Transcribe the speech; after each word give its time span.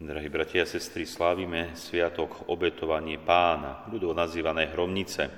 Drahí 0.00 0.32
bratia 0.32 0.64
a 0.64 0.72
sestry, 0.72 1.04
slávime 1.04 1.76
Sviatok 1.76 2.48
obetovanie 2.48 3.20
pána, 3.20 3.84
ľudovo 3.92 4.16
nazývané 4.16 4.72
hromnice. 4.72 5.28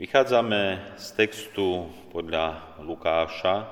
Vychádzame 0.00 0.96
z 0.96 1.06
textu 1.12 1.84
podľa 2.08 2.80
Lukáša, 2.80 3.68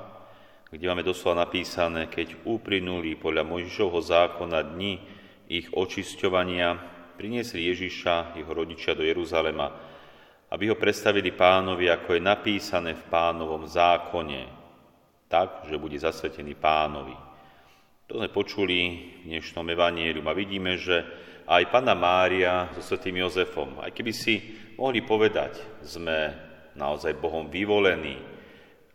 kde 0.69 0.85
máme 0.85 1.01
doslova 1.01 1.49
napísané, 1.49 2.13
keď 2.13 2.45
uplynuli 2.45 3.17
podľa 3.17 3.49
Mojžišovho 3.49 3.97
zákona 4.05 4.77
dni 4.77 5.01
ich 5.49 5.73
očisťovania, 5.73 6.77
priniesli 7.17 7.65
Ježiša, 7.65 8.37
jeho 8.37 8.53
rodičia 8.53 8.93
do 8.93 9.01
Jeruzalema, 9.01 9.73
aby 10.53 10.69
ho 10.69 10.77
predstavili 10.77 11.33
pánovi, 11.33 11.89
ako 11.89 12.13
je 12.13 12.21
napísané 12.21 12.93
v 12.93 13.05
pánovom 13.09 13.65
zákone, 13.65 14.45
tak, 15.25 15.65
že 15.65 15.81
bude 15.81 15.97
zasvetený 15.97 16.53
pánovi. 16.53 17.26
To 18.07 18.23
sme 18.23 18.31
počuli 18.31 18.79
v 19.27 19.35
dnešnom 19.35 19.67
evanielium 19.67 20.31
a 20.31 20.39
vidíme, 20.39 20.79
že 20.79 21.03
aj 21.43 21.75
Pana 21.75 21.91
Mária 21.99 22.71
so 22.79 22.79
svetým 22.79 23.19
Jozefom, 23.19 23.83
aj 23.83 23.91
keby 23.91 24.15
si 24.15 24.55
mohli 24.79 25.03
povedať, 25.03 25.83
sme 25.83 26.31
naozaj 26.79 27.19
Bohom 27.19 27.51
vyvolení, 27.51 28.15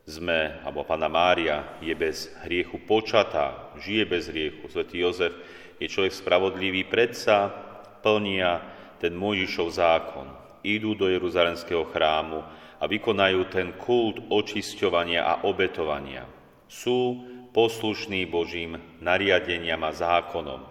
sme, 0.08 0.64
alebo 0.64 0.88
Pana 0.88 1.12
Mária 1.12 1.76
je 1.84 1.92
bez 1.92 2.32
hriechu 2.48 2.80
počatá, 2.88 3.76
žije 3.84 4.04
bez 4.08 4.32
hriechu, 4.32 4.72
svätý 4.72 5.04
Jozef 5.04 5.36
je 5.76 5.92
človek 5.92 6.16
spravodlivý, 6.16 6.88
predsa 6.88 7.52
plnia 8.00 8.64
ten 8.96 9.12
Mojžišov 9.12 9.68
zákon. 9.76 10.28
Idú 10.64 10.96
do 10.96 11.12
Jeruzalemského 11.12 11.84
chrámu 11.92 12.48
a 12.80 12.88
vykonajú 12.88 13.44
ten 13.52 13.76
kult 13.76 14.24
očisťovania 14.32 15.28
a 15.28 15.34
obetovania. 15.44 16.24
Sú 16.72 17.28
poslušný 17.52 18.28
Božím 18.28 18.80
nariadeniam 19.04 19.84
a 19.84 19.92
zákonom. 19.92 20.64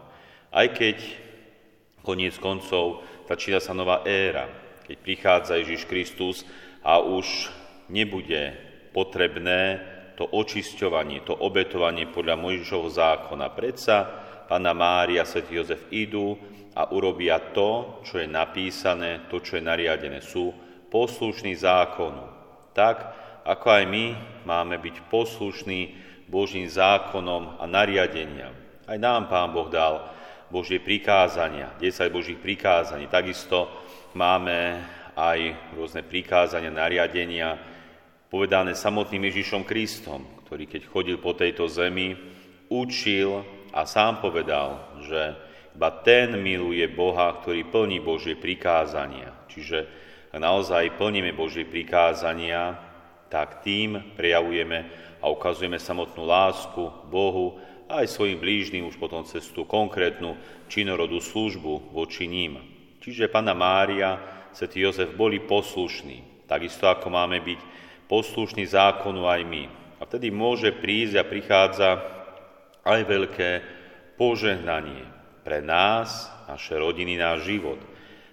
Aj 0.51 0.67
keď 0.73 0.97
koniec 2.03 2.35
koncov 2.41 3.05
začína 3.31 3.63
sa 3.63 3.77
nová 3.77 4.03
éra, 4.03 4.51
keď 4.83 4.97
prichádza 4.99 5.61
Ježiš 5.63 5.87
Kristus 5.87 6.43
a 6.83 6.99
už 6.99 7.53
nebude 7.87 8.59
potrebné 8.91 9.79
to 10.19 10.27
očisťovanie, 10.27 11.23
to 11.23 11.33
obetovanie 11.33 12.11
podľa 12.11 12.35
Mojžišovho 12.37 12.91
zákona. 12.91 13.47
Predsa 13.55 13.97
Pána 14.51 14.75
Mária 14.75 15.23
a 15.23 15.29
Sv. 15.31 15.47
Jozef 15.47 15.87
idú 15.95 16.35
a 16.75 16.91
urobia 16.91 17.39
to, 17.55 18.03
čo 18.03 18.19
je 18.19 18.27
napísané, 18.27 19.31
to, 19.31 19.39
čo 19.39 19.57
je 19.57 19.63
nariadené. 19.63 20.19
Sú 20.19 20.51
poslušní 20.91 21.55
zákonu. 21.55 22.27
Tak, 22.75 22.97
ako 23.47 23.67
aj 23.71 23.85
my 23.87 24.05
máme 24.43 24.75
byť 24.83 25.07
poslušní 25.07 26.10
Božím 26.31 26.71
zákonom 26.71 27.59
a 27.59 27.67
nariadeniam. 27.67 28.55
Aj 28.87 28.95
nám 28.95 29.27
Pán 29.27 29.51
Boh 29.51 29.67
dal 29.67 30.07
Božie 30.47 30.79
prikázania, 30.79 31.75
10 31.83 32.07
Božích 32.15 32.39
prikázaní. 32.39 33.11
Takisto 33.11 33.67
máme 34.15 34.79
aj 35.19 35.75
rôzne 35.75 36.07
prikázania, 36.07 36.71
nariadenia, 36.71 37.59
povedané 38.31 38.79
samotným 38.79 39.27
Ježišom 39.27 39.67
Kristom, 39.67 40.47
ktorý 40.47 40.71
keď 40.71 40.83
chodil 40.87 41.19
po 41.19 41.35
tejto 41.35 41.67
zemi, 41.67 42.15
učil 42.71 43.43
a 43.75 43.83
sám 43.83 44.23
povedal, 44.23 45.03
že 45.03 45.35
iba 45.75 45.91
ten 46.03 46.39
miluje 46.39 46.87
Boha, 46.91 47.43
ktorý 47.43 47.67
plní 47.67 47.99
Božie 48.03 48.39
prikázania. 48.39 49.35
Čiže 49.51 49.79
ak 50.31 50.39
naozaj 50.39 50.95
plníme 50.95 51.35
Božie 51.35 51.67
prikázania, 51.67 52.79
tak 53.31 53.63
tým 53.63 54.15
prejavujeme 54.19 55.10
a 55.21 55.29
ukazujeme 55.29 55.77
samotnú 55.77 56.25
lásku 56.25 56.81
Bohu 57.13 57.61
a 57.87 58.03
aj 58.03 58.13
svojim 58.13 58.41
blížnym 58.41 58.89
už 58.89 58.97
potom 58.97 59.23
cez 59.29 59.47
tú 59.53 59.69
konkrétnu 59.69 60.37
činorodú 60.73 61.21
službu 61.21 61.93
voči 61.93 62.25
ním. 62.25 62.61
Čiže 63.01 63.33
Pana 63.33 63.57
Mária, 63.57 64.21
Svetý 64.53 64.83
Jozef 64.85 65.15
boli 65.15 65.41
poslušní, 65.41 66.47
takisto 66.51 66.87
ako 66.87 67.09
máme 67.11 67.39
byť 67.41 67.61
poslušní 68.11 68.67
zákonu 68.67 69.27
aj 69.27 69.41
my. 69.47 69.63
A 70.01 70.09
vtedy 70.09 70.33
môže 70.33 70.75
prísť 70.75 71.15
a 71.21 71.25
prichádza 71.29 71.91
aj 72.83 73.01
veľké 73.05 73.51
požehnanie 74.17 75.05
pre 75.45 75.65
nás, 75.65 76.29
naše 76.51 76.77
rodiny, 76.77 77.15
náš 77.17 77.47
život. 77.47 77.79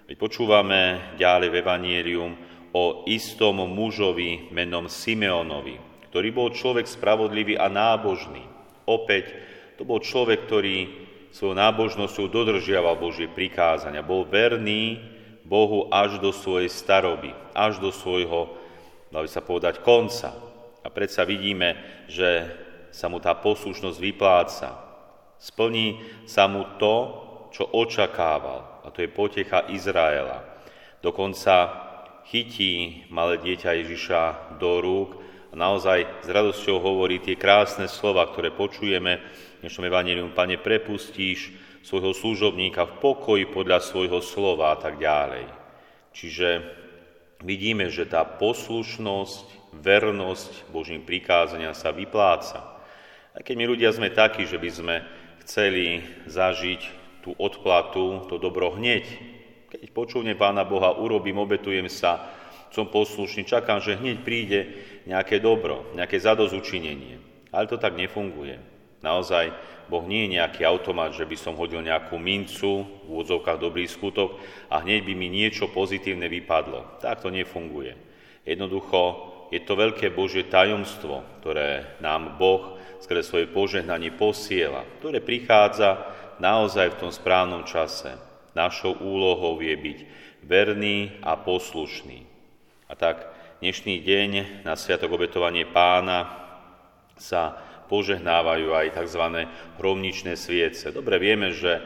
Veď 0.08 0.16
počúvame 0.18 1.14
ďalej 1.20 1.48
v 1.52 1.58
Evangelium 1.60 2.32
o 2.72 3.04
istom 3.08 3.64
mužovi 3.64 4.52
menom 4.52 4.88
Simeonovi, 4.90 5.87
ktorý 6.08 6.28
bol 6.32 6.48
človek 6.52 6.88
spravodlivý 6.88 7.60
a 7.60 7.68
nábožný. 7.68 8.44
Opäť, 8.88 9.32
to 9.76 9.84
bol 9.84 10.00
človek, 10.00 10.48
ktorý 10.48 11.08
svojou 11.30 11.54
nábožnosťou 11.54 12.26
dodržiaval 12.32 12.96
Božie 12.96 13.28
prikázania. 13.28 14.00
Bol 14.02 14.24
verný 14.24 14.98
Bohu 15.44 15.86
až 15.92 16.18
do 16.18 16.32
svojej 16.32 16.72
staroby, 16.72 17.32
až 17.52 17.78
do 17.78 17.92
svojho, 17.92 18.56
by 19.12 19.28
sa 19.28 19.44
povedať, 19.44 19.84
konca. 19.84 20.32
A 20.82 20.88
predsa 20.88 21.28
vidíme, 21.28 21.76
že 22.08 22.48
sa 22.90 23.12
mu 23.12 23.20
tá 23.20 23.36
poslušnosť 23.36 23.98
vypláca. 24.00 24.68
Splní 25.38 26.00
sa 26.24 26.48
mu 26.48 26.64
to, 26.80 26.96
čo 27.54 27.68
očakával, 27.70 28.82
a 28.84 28.90
to 28.90 29.04
je 29.04 29.08
potecha 29.08 29.68
Izraela. 29.70 30.44
Dokonca 31.00 31.86
chytí 32.28 33.04
malé 33.08 33.40
dieťa 33.40 33.70
Ježiša 33.84 34.22
do 34.60 34.82
rúk 34.82 35.10
a 35.48 35.54
naozaj 35.56 36.04
s 36.24 36.28
radosťou 36.28 36.76
hovorí 36.76 37.24
tie 37.24 37.32
krásne 37.32 37.88
slova, 37.88 38.28
ktoré 38.28 38.52
počujeme 38.52 39.24
v 39.58 39.60
dnešnom 39.64 39.88
evanelium. 39.88 40.36
Pane, 40.36 40.60
prepustíš 40.60 41.56
svojho 41.80 42.12
služobníka 42.12 42.84
v 42.84 42.98
pokoji 43.00 43.44
podľa 43.48 43.80
svojho 43.80 44.20
slova 44.20 44.76
a 44.76 44.76
tak 44.76 45.00
ďalej. 45.00 45.48
Čiže 46.12 46.48
vidíme, 47.40 47.88
že 47.88 48.04
tá 48.04 48.28
poslušnosť, 48.28 49.72
vernosť 49.80 50.68
Božím 50.68 51.00
prikázania 51.04 51.72
sa 51.72 51.96
vypláca. 51.96 52.76
A 53.32 53.40
keď 53.40 53.54
my 53.56 53.64
ľudia 53.72 53.90
sme 53.94 54.12
takí, 54.12 54.44
že 54.44 54.60
by 54.60 54.70
sme 54.72 54.96
chceli 55.46 56.04
zažiť 56.28 56.80
tú 57.24 57.32
odplatu, 57.40 58.28
to 58.28 58.36
dobro 58.36 58.76
hneď, 58.76 59.04
keď 59.68 59.88
počúvne 59.96 60.32
Pána 60.36 60.64
Boha, 60.64 60.96
urobím, 60.96 61.40
obetujem 61.40 61.88
sa, 61.88 62.36
som 62.70 62.88
poslušný, 62.88 63.48
čakám, 63.48 63.80
že 63.80 63.96
hneď 63.96 64.16
príde 64.22 64.60
nejaké 65.08 65.40
dobro, 65.40 65.88
nejaké 65.96 66.20
zadozučinenie. 66.20 67.20
Ale 67.48 67.64
to 67.64 67.80
tak 67.80 67.96
nefunguje. 67.96 68.60
Naozaj, 69.00 69.54
Boh 69.88 70.04
nie 70.04 70.28
je 70.28 70.36
nejaký 70.36 70.68
automat, 70.68 71.16
že 71.16 71.24
by 71.24 71.36
som 71.38 71.56
hodil 71.56 71.80
nejakú 71.80 72.20
mincu 72.20 72.84
v 72.84 73.08
úvodzovkách 73.08 73.56
dobrý 73.56 73.88
skutok 73.88 74.36
a 74.68 74.84
hneď 74.84 75.00
by 75.08 75.14
mi 75.16 75.32
niečo 75.32 75.72
pozitívne 75.72 76.28
vypadlo. 76.28 77.00
Tak 77.00 77.24
to 77.24 77.32
nefunguje. 77.32 77.96
Jednoducho, 78.44 79.00
je 79.48 79.64
to 79.64 79.80
veľké 79.80 80.12
Božie 80.12 80.44
tajomstvo, 80.44 81.24
ktoré 81.40 81.96
nám 82.04 82.36
Boh 82.36 82.76
skrze 83.00 83.24
svoje 83.24 83.46
požehnanie 83.48 84.12
posiela, 84.12 84.84
ktoré 85.00 85.24
prichádza 85.24 86.04
naozaj 86.36 86.92
v 86.92 87.00
tom 87.00 87.10
správnom 87.14 87.64
čase. 87.64 88.12
Našou 88.52 89.00
úlohou 89.00 89.56
je 89.64 89.72
byť 89.72 89.98
verný 90.44 91.16
a 91.24 91.38
poslušný. 91.38 92.27
A 92.88 92.96
tak 92.96 93.28
dnešný 93.60 94.00
deň 94.00 94.64
na 94.64 94.72
Sviatok 94.72 95.12
obetovanie 95.12 95.68
pána 95.68 96.24
sa 97.20 97.52
požehnávajú 97.92 98.72
aj 98.72 98.96
tzv. 98.96 99.44
hromničné 99.76 100.32
sviece. 100.40 100.88
Dobre 100.88 101.20
vieme, 101.20 101.52
že 101.52 101.84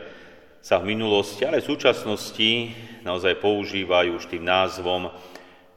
sa 0.62 0.78
v 0.78 0.94
minulosti, 0.94 1.42
ale 1.42 1.58
v 1.58 1.74
súčasnosti 1.74 2.70
naozaj 3.02 3.34
používajú 3.42 4.14
už 4.14 4.30
tým 4.30 4.46
názvom 4.46 5.10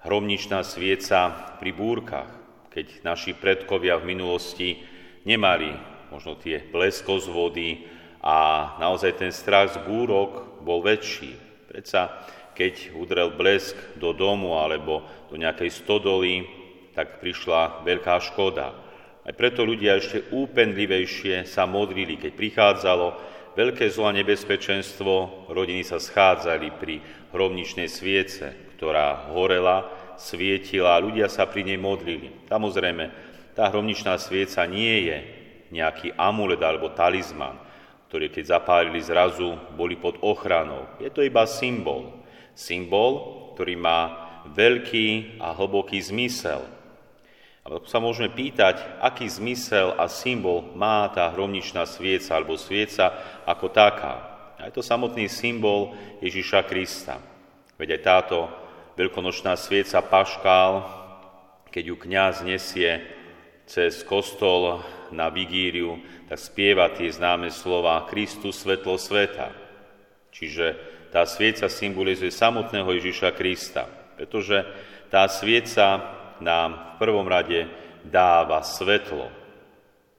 hromničná 0.06 0.62
svieca 0.62 1.58
pri 1.58 1.74
búrkach, 1.74 2.30
keď 2.70 3.02
naši 3.02 3.34
predkovia 3.34 3.98
v 3.98 4.14
minulosti 4.14 4.86
nemali 5.26 5.74
možno 6.14 6.38
tie 6.38 6.62
bleskozvody 6.70 7.82
a 8.22 8.78
naozaj 8.78 9.26
ten 9.26 9.34
strach 9.34 9.74
z 9.74 9.82
búrok 9.90 10.62
bol 10.62 10.86
väčší. 10.86 11.34
Predsa 11.66 12.14
keď 12.56 12.96
udrel 12.96 13.36
blesk 13.36 13.76
do 14.00 14.16
domu 14.16 14.56
alebo 14.56 15.04
do 15.28 15.36
nejakej 15.36 15.70
stodoly, 15.70 16.48
tak 16.96 17.20
prišla 17.20 17.84
veľká 17.84 18.16
škoda. 18.32 18.72
Aj 19.28 19.34
preto 19.36 19.68
ľudia 19.68 20.00
ešte 20.00 20.32
úpenlivejšie 20.32 21.44
sa 21.44 21.68
modlili, 21.68 22.16
keď 22.16 22.32
prichádzalo 22.32 23.08
veľké 23.60 23.92
zlo 23.92 24.08
a 24.08 24.16
nebezpečenstvo, 24.16 25.48
rodiny 25.52 25.84
sa 25.84 26.00
schádzali 26.00 26.68
pri 26.80 27.04
hromničnej 27.36 27.92
sviece, 27.92 28.54
ktorá 28.80 29.32
horela, 29.36 29.92
svietila 30.16 30.96
a 30.96 31.04
ľudia 31.04 31.28
sa 31.28 31.44
pri 31.50 31.68
nej 31.68 31.80
modlili. 31.80 32.32
Samozrejme, 32.48 33.06
tá 33.58 33.68
hromničná 33.68 34.16
svieca 34.16 34.64
nie 34.68 35.12
je 35.12 35.18
nejaký 35.76 36.16
amulet 36.16 36.62
alebo 36.64 36.94
talizman, 36.96 37.60
ktorý 38.08 38.32
keď 38.32 38.60
zapálili 38.60 39.02
zrazu, 39.04 39.60
boli 39.76 40.00
pod 40.00 40.22
ochranou. 40.24 40.88
Je 41.02 41.12
to 41.12 41.26
iba 41.26 41.44
symbol 41.50 42.25
symbol, 42.56 43.12
ktorý 43.54 43.76
má 43.76 44.00
veľký 44.50 45.38
a 45.44 45.54
hlboký 45.54 46.00
zmysel. 46.02 46.64
A 47.66 47.82
sa 47.90 47.98
môžeme 47.98 48.30
pýtať, 48.30 49.02
aký 49.02 49.26
zmysel 49.26 49.98
a 49.98 50.06
symbol 50.06 50.70
má 50.78 51.10
tá 51.10 51.34
hromničná 51.34 51.84
svieca 51.90 52.38
alebo 52.38 52.62
svieca 52.62 53.12
ako 53.44 53.74
taká. 53.74 54.16
A 54.62 54.70
je 54.70 54.78
to 54.78 54.86
samotný 54.86 55.26
symbol 55.26 55.98
Ježiša 56.22 56.62
Krista. 56.70 57.18
Veď 57.76 58.00
aj 58.00 58.02
táto 58.06 58.38
veľkonočná 58.96 59.58
svieca 59.58 60.00
Paškál, 60.06 60.86
keď 61.74 61.84
ju 61.92 61.96
kňaz 62.00 62.36
nesie 62.46 63.04
cez 63.66 64.06
kostol 64.06 64.86
na 65.10 65.34
vigíriu, 65.34 66.00
tak 66.30 66.38
spieva 66.38 66.94
tie 66.94 67.10
známe 67.10 67.50
slova 67.50 68.06
Kristus 68.06 68.62
svetlo 68.62 68.96
sveta. 68.96 69.52
Čiže 70.30 70.95
tá 71.16 71.24
svieca 71.24 71.72
symbolizuje 71.72 72.28
samotného 72.28 72.92
Ježiša 73.00 73.32
Krista, 73.32 73.88
pretože 74.20 74.68
tá 75.08 75.24
svieca 75.32 76.04
nám 76.44 77.00
v 77.00 77.08
prvom 77.08 77.24
rade 77.24 77.72
dáva 78.04 78.60
svetlo. 78.60 79.32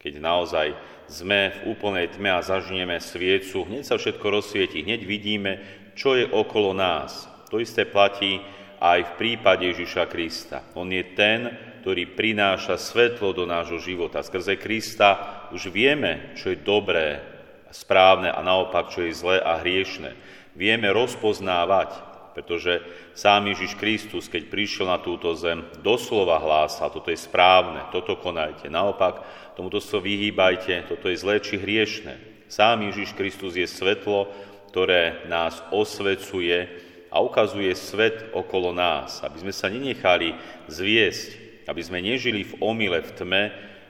Keď 0.01 0.17
naozaj 0.17 0.73
sme 1.05 1.53
v 1.53 1.77
úplnej 1.77 2.17
tme 2.17 2.33
a 2.33 2.41
zažnieme 2.41 2.97
sviecu, 2.97 3.69
hneď 3.69 3.85
sa 3.85 4.01
všetko 4.01 4.25
rozsvieti, 4.25 4.81
hneď 4.89 5.05
vidíme, 5.05 5.53
čo 5.93 6.17
je 6.17 6.25
okolo 6.33 6.73
nás. 6.73 7.29
To 7.53 7.61
isté 7.61 7.85
platí 7.85 8.41
aj 8.81 9.05
v 9.05 9.17
prípade 9.21 9.69
Ježiša 9.69 10.09
Krista. 10.09 10.65
On 10.73 10.89
je 10.89 11.05
ten, 11.13 11.53
ktorý 11.85 12.17
prináša 12.17 12.81
svetlo 12.81 13.37
do 13.37 13.45
nášho 13.45 13.85
života. 13.85 14.25
Skrze 14.25 14.57
Krista 14.57 15.45
už 15.53 15.69
vieme, 15.69 16.33
čo 16.41 16.57
je 16.57 16.65
dobré, 16.65 17.21
správne 17.69 18.33
a 18.33 18.41
naopak, 18.41 18.89
čo 18.89 19.05
je 19.05 19.13
zlé 19.13 19.37
a 19.45 19.61
hriešne. 19.61 20.17
Vieme 20.57 20.89
rozpoznávať, 20.89 22.17
pretože 22.33 22.81
sám 23.13 23.53
Ježiš 23.53 23.77
Kristus, 23.77 24.29
keď 24.29 24.49
prišiel 24.49 24.89
na 24.89 24.97
túto 25.01 25.33
zem, 25.37 25.65
doslova 25.85 26.41
hlásal, 26.41 26.89
toto 26.89 27.13
je 27.13 27.21
správne, 27.21 27.85
toto 27.93 28.17
konajte. 28.17 28.73
Naopak, 28.73 29.21
tomuto 29.53 29.81
sa 29.81 30.01
vyhýbajte, 30.01 30.89
toto 30.89 31.13
je 31.13 31.17
zlé 31.21 31.41
či 31.45 31.61
hriešne. 31.61 32.17
Sám 32.49 32.89
Ježiš 32.89 33.13
Kristus 33.17 33.57
je 33.57 33.69
svetlo, 33.69 34.33
ktoré 34.73 35.25
nás 35.29 35.61
osvecuje 35.73 36.69
a 37.09 37.21
ukazuje 37.25 37.73
svet 37.73 38.29
okolo 38.37 38.77
nás, 38.77 39.25
aby 39.25 39.41
sme 39.41 39.53
sa 39.57 39.73
nenechali 39.73 40.37
zviesť, 40.69 41.29
aby 41.65 41.81
sme 41.81 42.05
nežili 42.05 42.45
v 42.45 42.53
omyle, 42.61 43.01
v 43.01 43.11
tme, 43.17 43.45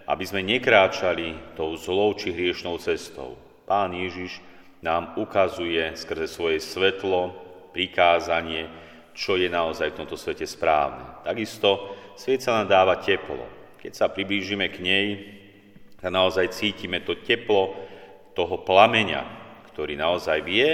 aby 0.06 0.24
sme 0.26 0.46
nekráčali 0.46 1.34
tou 1.58 1.74
zlou 1.74 2.14
či 2.14 2.30
hriešnou 2.30 2.78
cestou. 2.78 3.34
Pán 3.66 3.90
Ježiš 3.90 4.38
nám 4.84 5.16
ukazuje 5.16 5.96
skrze 5.96 6.28
svoje 6.28 6.58
svetlo, 6.60 7.32
prikázanie, 7.76 8.68
čo 9.12 9.36
je 9.36 9.52
naozaj 9.52 9.92
v 9.92 9.98
tomto 10.00 10.16
svete 10.16 10.48
správne. 10.48 11.20
Takisto 11.24 11.96
svet 12.16 12.40
sa 12.40 12.60
nám 12.60 12.72
dáva 12.72 12.96
teplo. 12.96 13.44
Keď 13.76 13.92
sa 13.92 14.06
priblížime 14.08 14.72
k 14.72 14.80
nej, 14.80 15.06
tak 16.00 16.08
naozaj 16.08 16.52
cítime 16.52 17.04
to 17.04 17.20
teplo 17.20 17.76
toho 18.32 18.60
plameňa, 18.64 19.24
ktorý 19.72 19.96
naozaj 19.96 20.40
vie 20.44 20.68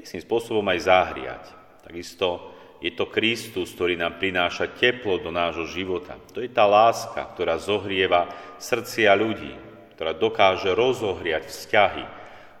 istým 0.00 0.20
spôsobom 0.20 0.64
aj 0.72 0.78
zahriať. 0.88 1.44
Takisto 1.84 2.52
je 2.82 2.90
to 2.92 3.08
Kristus, 3.08 3.72
ktorý 3.72 3.94
nám 3.94 4.18
prináša 4.18 4.68
teplo 4.72 5.16
do 5.20 5.30
nášho 5.30 5.70
života. 5.70 6.18
To 6.34 6.42
je 6.42 6.50
tá 6.50 6.66
láska, 6.66 7.22
ktorá 7.32 7.56
zohrieva 7.56 8.28
srdcia 8.58 9.14
ľudí, 9.14 9.54
ktorá 9.94 10.12
dokáže 10.16 10.74
rozohriať 10.74 11.46
vzťahy, 11.46 12.04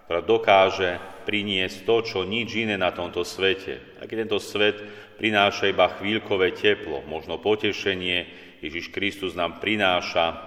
ktorá 0.06 0.20
dokáže 0.22 0.98
priniesť 1.22 1.86
to, 1.86 1.96
čo 2.02 2.18
nič 2.26 2.58
iné 2.58 2.74
na 2.74 2.90
tomto 2.90 3.22
svete. 3.22 3.98
A 4.02 4.06
keď 4.06 4.26
tento 4.26 4.38
svet 4.42 4.76
prináša 5.16 5.70
iba 5.70 5.86
chvíľkové 5.88 6.52
teplo, 6.52 7.06
možno 7.06 7.38
potešenie, 7.38 8.26
Ježiš 8.62 8.90
Kristus 8.94 9.34
nám 9.34 9.58
prináša 9.62 10.38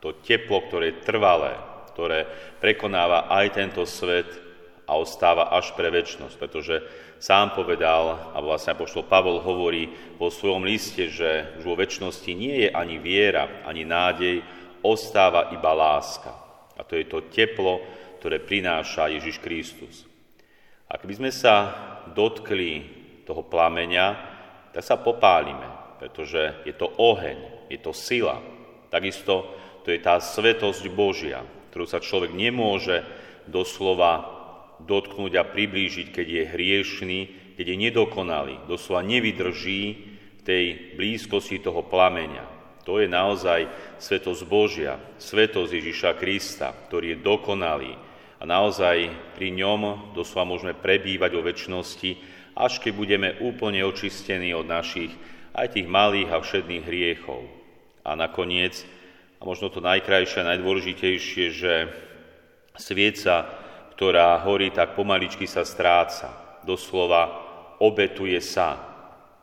to 0.00 0.16
teplo, 0.20 0.64
ktoré 0.68 0.92
je 0.92 1.04
trvalé, 1.04 1.52
ktoré 1.92 2.28
prekonáva 2.60 3.28
aj 3.32 3.46
tento 3.56 3.82
svet 3.88 4.28
a 4.86 4.96
ostáva 4.96 5.50
až 5.50 5.74
pre 5.74 5.90
väčnosť, 5.90 6.36
pretože 6.38 6.76
sám 7.18 7.56
povedal, 7.56 8.32
a 8.32 8.38
vlastne 8.38 8.76
poštol 8.76 9.08
Pavol 9.08 9.42
hovorí 9.42 9.88
vo 10.20 10.28
svojom 10.28 10.62
liste, 10.62 11.08
že 11.10 11.58
už 11.58 11.64
vo 11.64 11.74
väčšnosti 11.74 12.30
nie 12.36 12.68
je 12.68 12.70
ani 12.70 13.00
viera, 13.00 13.64
ani 13.66 13.82
nádej, 13.82 14.44
ostáva 14.84 15.50
iba 15.50 15.72
láska. 15.74 16.30
A 16.76 16.84
to 16.84 16.94
je 16.94 17.08
to 17.08 17.24
teplo, 17.32 17.82
ktoré 18.26 18.42
prináša 18.42 19.06
Ježiš 19.06 19.38
Kristus. 19.38 20.02
Ak 20.90 21.06
by 21.06 21.14
sme 21.14 21.30
sa 21.30 21.70
dotkli 22.10 22.82
toho 23.22 23.46
plameňa, 23.46 24.06
tak 24.74 24.82
sa 24.82 24.98
popálime, 24.98 25.94
pretože 26.02 26.58
je 26.66 26.74
to 26.74 26.90
oheň, 26.90 27.70
je 27.70 27.78
to 27.78 27.94
sila. 27.94 28.42
Takisto 28.90 29.46
to 29.86 29.94
je 29.94 30.02
tá 30.02 30.18
svetosť 30.18 30.90
Božia, 30.90 31.46
ktorú 31.70 31.86
sa 31.86 32.02
človek 32.02 32.34
nemôže 32.34 33.06
doslova 33.46 34.26
dotknúť 34.82 35.38
a 35.38 35.46
priblížiť, 35.46 36.10
keď 36.10 36.26
je 36.26 36.50
hriešný, 36.50 37.20
keď 37.54 37.62
je 37.62 37.76
nedokonalý, 37.78 38.58
doslova 38.66 39.06
nevydrží 39.06 39.82
v 40.34 40.42
tej 40.42 40.64
blízkosti 40.98 41.62
toho 41.62 41.86
plameňa. 41.86 42.42
To 42.90 42.98
je 42.98 43.06
naozaj 43.06 43.70
svetosť 44.02 44.42
Božia, 44.50 44.98
svetosť 45.14 45.70
Ježiša 45.78 46.10
Krista, 46.18 46.74
ktorý 46.74 47.14
je 47.14 47.22
dokonalý, 47.22 47.94
a 48.36 48.44
naozaj 48.44 49.10
pri 49.36 49.48
ňom 49.52 50.12
doslova 50.12 50.48
môžeme 50.48 50.76
prebývať 50.76 51.32
o 51.36 51.44
väčšnosti, 51.44 52.10
až 52.56 52.72
keď 52.80 52.92
budeme 52.92 53.28
úplne 53.40 53.84
očistení 53.84 54.52
od 54.52 54.68
našich 54.68 55.12
aj 55.56 55.72
tých 55.72 55.88
malých 55.88 56.28
a 56.32 56.40
všedných 56.40 56.84
hriechov. 56.84 57.40
A 58.04 58.12
nakoniec, 58.12 58.84
a 59.40 59.42
možno 59.44 59.72
to 59.72 59.80
najkrajšie 59.80 60.44
a 60.44 60.48
najdôležitejšie, 60.52 61.44
že 61.52 61.74
svieca, 62.76 63.48
ktorá 63.96 64.36
horí, 64.44 64.68
tak 64.68 64.92
pomaličky 64.92 65.48
sa 65.48 65.64
stráca. 65.64 66.60
Doslova 66.68 67.32
obetuje 67.80 68.36
sa. 68.44 68.76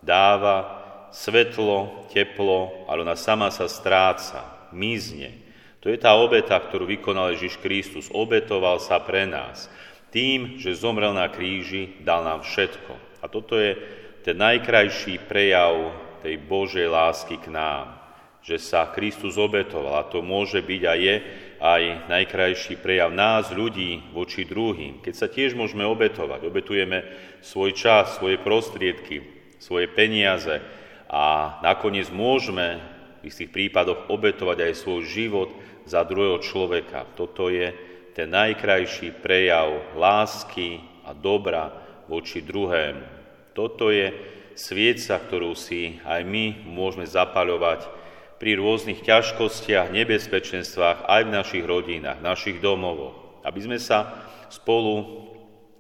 Dáva 0.06 0.84
svetlo, 1.10 2.10
teplo, 2.14 2.86
ale 2.90 3.06
ona 3.06 3.18
sama 3.18 3.50
sa 3.50 3.66
stráca, 3.66 4.70
mizne. 4.74 5.43
To 5.84 5.92
je 5.92 6.00
tá 6.00 6.16
obeta, 6.16 6.56
ktorú 6.56 6.88
vykonal 6.88 7.36
Ježiš 7.36 7.60
Kristus. 7.60 8.08
Obetoval 8.08 8.80
sa 8.80 9.04
pre 9.04 9.28
nás. 9.28 9.68
Tým, 10.16 10.56
že 10.56 10.80
zomrel 10.80 11.12
na 11.12 11.28
kríži, 11.28 12.00
dal 12.00 12.24
nám 12.24 12.48
všetko. 12.48 13.20
A 13.20 13.28
toto 13.28 13.60
je 13.60 13.76
ten 14.24 14.40
najkrajší 14.40 15.28
prejav 15.28 15.92
tej 16.24 16.40
Božej 16.40 16.88
lásky 16.88 17.36
k 17.36 17.52
nám. 17.52 18.00
Že 18.48 18.56
sa 18.64 18.88
Kristus 18.96 19.36
obetoval. 19.36 20.00
A 20.00 20.08
to 20.08 20.24
môže 20.24 20.64
byť 20.64 20.82
a 20.88 20.94
je 20.96 21.16
aj 21.60 21.84
najkrajší 22.08 22.80
prejav 22.80 23.12
nás, 23.12 23.52
ľudí, 23.52 24.08
voči 24.16 24.48
druhým. 24.48 25.04
Keď 25.04 25.14
sa 25.20 25.28
tiež 25.28 25.52
môžeme 25.52 25.84
obetovať. 25.84 26.48
Obetujeme 26.48 27.04
svoj 27.44 27.76
čas, 27.76 28.16
svoje 28.16 28.40
prostriedky, 28.40 29.20
svoje 29.60 29.92
peniaze 29.92 30.64
a 31.12 31.60
nakoniec 31.60 32.08
môžeme 32.08 32.80
v 33.24 33.32
istých 33.32 33.52
prípadoch 33.52 34.12
obetovať 34.12 34.72
aj 34.72 34.74
svoj 34.76 35.08
život 35.08 35.50
za 35.84 36.04
druhého 36.08 36.40
človeka. 36.40 37.08
Toto 37.16 37.52
je 37.52 37.72
ten 38.14 38.30
najkrajší 38.30 39.20
prejav 39.20 39.96
lásky 39.98 40.80
a 41.04 41.12
dobra 41.12 41.74
voči 42.06 42.46
druhému. 42.46 43.04
Toto 43.54 43.90
je 43.90 44.14
svieca, 44.54 45.18
ktorú 45.18 45.58
si 45.58 45.98
aj 46.06 46.22
my 46.26 46.66
môžeme 46.66 47.06
zapaľovať 47.06 47.86
pri 48.38 48.60
rôznych 48.60 49.02
ťažkostiach, 49.08 49.94
nebezpečenstvách 49.94 51.08
aj 51.08 51.22
v 51.26 51.34
našich 51.34 51.64
rodinách, 51.64 52.20
našich 52.20 52.60
domovoch. 52.60 53.42
Aby 53.42 53.60
sme 53.66 53.80
sa 53.80 54.30
spolu 54.52 55.26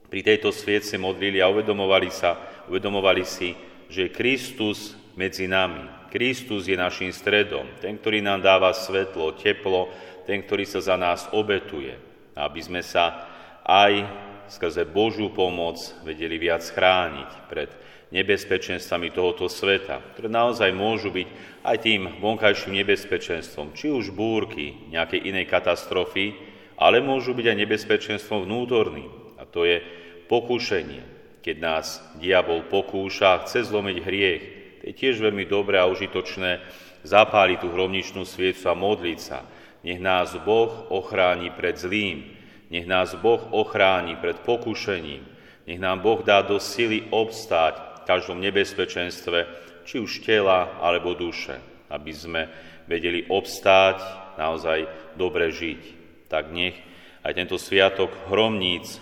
pri 0.09 0.21
tejto 0.21 0.53
sviece 0.53 0.95
modlili 0.95 1.41
a 1.41 1.49
uvedomovali, 1.49 2.09
sa, 2.13 2.37
uvedomovali 2.69 3.25
si, 3.25 3.57
že 3.89 4.13
Kristus 4.13 4.93
medzi 5.13 5.45
nami, 5.45 5.85
Kristus 6.13 6.69
je 6.69 6.77
našim 6.77 7.09
stredom, 7.09 7.65
ten, 7.81 7.97
ktorý 7.97 8.21
nám 8.21 8.45
dáva 8.45 8.69
svetlo, 8.69 9.33
teplo, 9.33 9.89
ten, 10.29 10.45
ktorý 10.45 10.61
sa 10.61 10.77
za 10.77 10.93
nás 10.93 11.25
obetuje, 11.33 11.97
aby 12.37 12.61
sme 12.61 12.85
sa 12.85 13.25
aj 13.65 14.05
skrze 14.45 14.85
Božú 14.85 15.33
pomoc 15.33 15.81
vedeli 16.05 16.37
viac 16.37 16.61
chrániť 16.61 17.49
pred 17.49 17.73
nebezpečenstvami 18.13 19.09
tohoto 19.09 19.49
sveta, 19.49 20.05
ktoré 20.13 20.29
naozaj 20.29 20.69
môžu 20.69 21.09
byť 21.09 21.27
aj 21.65 21.77
tým 21.81 22.01
vonkajším 22.21 22.77
nebezpečenstvom, 22.85 23.73
či 23.73 23.89
už 23.89 24.13
búrky, 24.13 24.93
nejakej 24.93 25.33
inej 25.33 25.49
katastrofy, 25.49 26.37
ale 26.77 27.01
môžu 27.01 27.33
byť 27.33 27.45
aj 27.49 27.57
nebezpečenstvom 27.57 28.45
vnútorným. 28.45 29.09
A 29.41 29.49
to 29.49 29.65
je 29.65 29.81
pokúšenie, 30.29 31.01
keď 31.41 31.55
nás 31.57 32.05
diabol 32.21 32.61
pokúša, 32.69 33.49
chce 33.49 33.65
zlomiť 33.65 33.97
hriech, 34.05 34.62
je 34.83 34.91
tiež 34.91 35.23
veľmi 35.23 35.47
dobré 35.47 35.79
a 35.79 35.87
užitočné 35.87 36.59
zapáliť 37.07 37.63
tú 37.63 37.71
hromničnú 37.71 38.27
sviecu 38.27 38.67
a 38.67 38.75
modliť 38.75 39.19
sa. 39.19 39.47
Nech 39.83 39.99
nás 39.99 40.35
Boh 40.43 40.91
ochráni 40.91 41.51
pred 41.51 41.79
zlým, 41.79 42.35
nech 42.67 42.87
nás 42.87 43.15
Boh 43.15 43.39
ochráni 43.51 44.19
pred 44.19 44.39
pokušením, 44.43 45.23
nech 45.67 45.79
nám 45.79 46.03
Boh 46.03 46.19
dá 46.23 46.43
do 46.43 46.59
sily 46.59 47.07
obstáť 47.11 48.03
v 48.03 48.07
každom 48.07 48.43
nebezpečenstve, 48.43 49.47
či 49.87 49.99
už 49.99 50.23
tela 50.23 50.79
alebo 50.79 51.15
duše, 51.15 51.59
aby 51.91 52.11
sme 52.11 52.41
vedeli 52.87 53.27
obstáť, 53.27 53.99
naozaj 54.35 54.87
dobre 55.15 55.51
žiť. 55.51 55.81
Tak 56.27 56.51
nech 56.51 56.75
aj 57.23 57.31
tento 57.35 57.55
sviatok 57.59 58.11
hromníc 58.27 58.99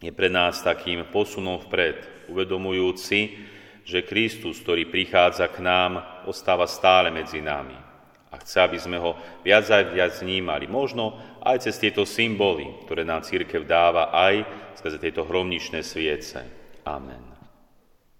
je 0.00 0.12
pre 0.12 0.32
nás 0.32 0.60
takým 0.64 1.04
posunom 1.08 1.60
vpred, 1.60 2.28
uvedomujúci, 2.32 3.36
že 3.84 4.06
Kristus, 4.06 4.60
ktorý 4.60 4.88
prichádza 4.88 5.48
k 5.50 5.62
nám, 5.64 6.24
ostáva 6.26 6.68
stále 6.68 7.08
medzi 7.10 7.40
nami. 7.40 7.76
A 8.30 8.38
chce, 8.38 8.62
aby 8.62 8.78
sme 8.78 8.98
ho 9.02 9.18
viac 9.42 9.66
a 9.74 9.82
viac 9.82 10.14
vnímali. 10.22 10.70
Možno 10.70 11.18
aj 11.42 11.66
cez 11.66 11.82
tieto 11.82 12.06
symboly, 12.06 12.86
ktoré 12.86 13.02
nám 13.02 13.26
církev 13.26 13.66
dáva 13.66 14.14
aj 14.14 14.46
skrze 14.78 15.02
tieto 15.02 15.26
hromničné 15.26 15.82
sviece. 15.82 16.38
Amen. 16.86 17.29